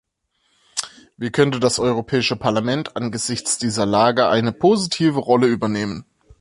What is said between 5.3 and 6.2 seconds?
übernehmen?